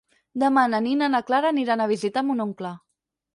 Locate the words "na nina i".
0.73-1.11